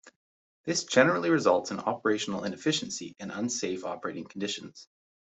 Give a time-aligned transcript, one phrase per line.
[0.63, 4.87] This generally results in operational inefficiency and unsafe operating conditions.